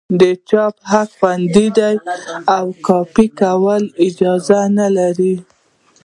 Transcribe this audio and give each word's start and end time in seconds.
د 0.19 0.23
چاپ 0.49 0.75
حقوق 0.91 1.09
خوندي 1.17 1.67
دي 1.77 1.93
او 2.55 2.65
کاپي 2.85 3.27
کول 3.39 3.83
یې 4.01 4.07
جواز 4.19 4.47
نه 4.79 4.87
لري. 4.97 5.35